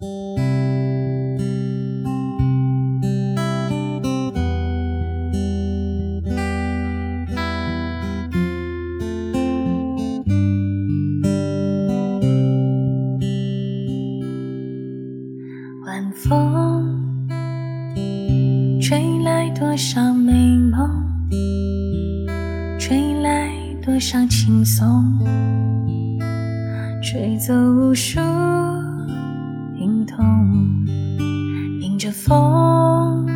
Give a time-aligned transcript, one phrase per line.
[0.00, 0.06] 晚
[16.14, 17.02] 风
[18.80, 20.32] 吹来多少美
[20.70, 20.88] 梦，
[22.78, 23.50] 吹来
[23.82, 24.86] 多少轻松，
[27.02, 28.20] 吹走无数
[30.08, 30.86] 痛，
[31.80, 33.26] 迎着风，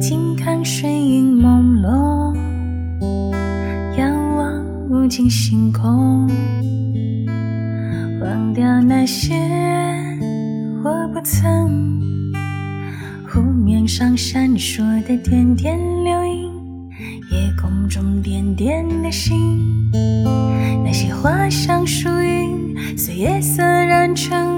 [0.00, 2.34] 静看水影朦胧，
[3.98, 6.28] 仰望无尽星空，
[8.22, 9.34] 忘掉那些。
[10.82, 12.32] 我不曾，
[13.28, 16.50] 湖面上闪烁的点点流萤，
[17.30, 19.36] 夜空中点点的星，
[20.84, 24.57] 那些花香树影，随夜色染成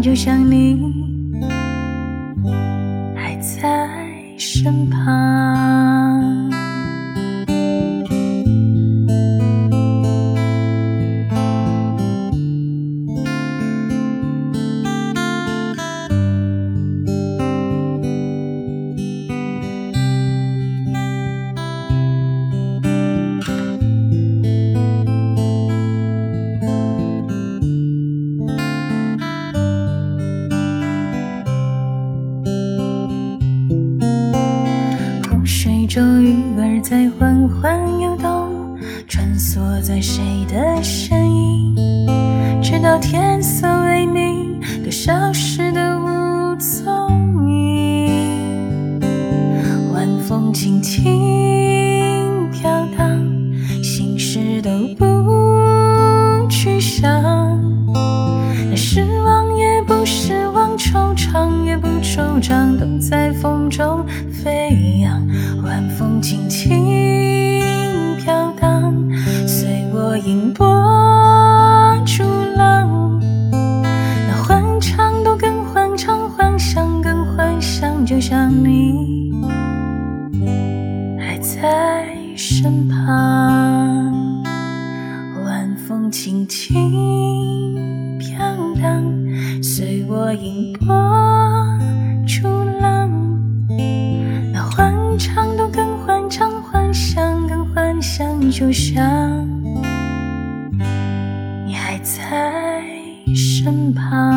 [0.00, 0.76] 就像你
[3.16, 3.88] 还在
[4.38, 5.37] 身旁。
[35.98, 38.78] 有鱼儿在缓缓游动，
[39.08, 41.74] 穿梭在谁的身影？
[42.62, 49.00] 直到天色微明，都消失得无踪影。
[49.92, 53.20] 晚风轻轻飘荡，
[53.82, 57.10] 心事都不去想。
[58.70, 65.26] 那失望也不失望，惆怅也不惆怅，都在风中飞扬。
[82.60, 84.42] 身旁
[85.44, 86.74] 晚风轻轻
[88.18, 88.36] 飘
[88.82, 90.88] 荡随我迎波
[92.26, 92.48] 逐
[92.80, 93.08] 浪。
[94.52, 99.46] 那欢畅都更欢畅幻想更幻想就像
[101.64, 102.82] 你还在
[103.36, 104.27] 身旁